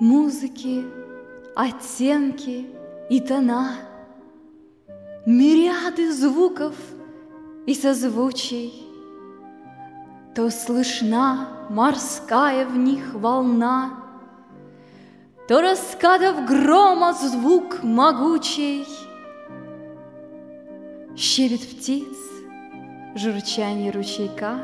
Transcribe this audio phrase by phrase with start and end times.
[0.00, 0.84] Музыки,
[1.54, 2.66] оттенки
[3.10, 3.76] и тона,
[5.26, 6.74] Мириады звуков
[7.66, 8.72] и созвучий,
[10.34, 13.90] То слышна морская в них волна,
[15.46, 18.86] То раскатов грома звук могучий,
[21.16, 22.16] Щебет птиц,
[23.14, 24.58] журчание ручейка,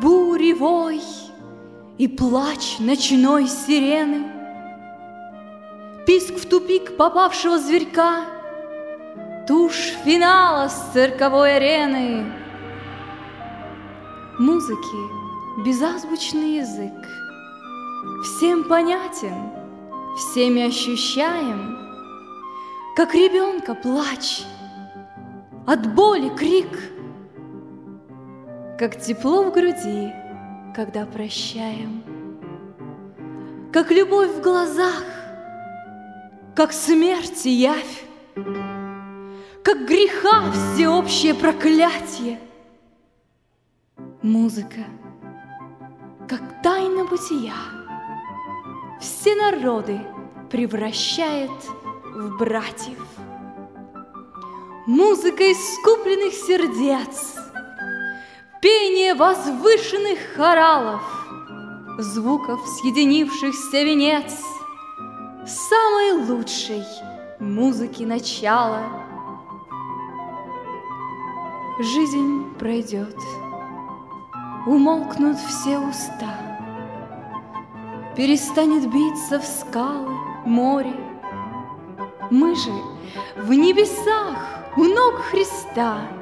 [0.00, 1.02] Буревой
[1.98, 4.26] и плач ночной сирены,
[6.06, 8.24] Писк в тупик попавшего зверька,
[9.46, 12.32] Тушь финала с цирковой арены.
[14.38, 16.92] Музыки безазбучный язык,
[18.24, 19.50] Всем понятен,
[20.16, 21.78] всеми ощущаем,
[22.96, 24.42] Как ребенка плач,
[25.66, 26.78] от боли крик,
[28.78, 30.12] Как тепло в груди,
[30.74, 32.02] когда прощаем,
[33.72, 35.02] Как любовь в глазах,
[36.54, 38.04] как смерть и явь,
[39.62, 42.38] как греха всеобщее проклятие.
[44.20, 44.84] Музыка,
[46.28, 47.54] как тайна бытия,
[49.00, 50.00] все народы
[50.50, 51.50] превращает
[52.14, 53.06] в братьев.
[54.86, 57.31] Музыка искупленных сердец,
[58.62, 61.02] пение возвышенных хоралов,
[61.98, 64.32] звуков съединившихся венец,
[65.44, 66.84] самой лучшей
[67.40, 68.84] музыки начала.
[71.80, 73.16] Жизнь пройдет,
[74.64, 76.38] умолкнут все уста,
[78.14, 80.94] Перестанет биться в скалы море.
[82.30, 82.70] Мы же
[83.38, 84.36] в небесах
[84.76, 86.21] у ног Христа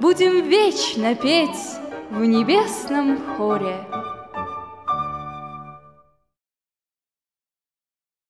[0.00, 1.56] Будем вечно петь
[2.10, 3.76] в небесном хоре.